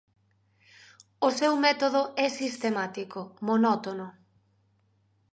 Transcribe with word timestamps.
O 1.27 1.29
seu 1.39 1.53
método 1.65 2.01
é 2.25 2.27
sistemático, 2.41 3.19
monótono. 3.47 4.07